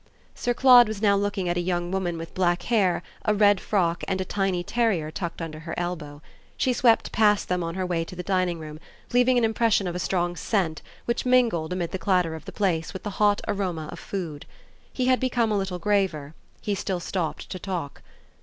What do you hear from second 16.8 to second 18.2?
stopped to talk.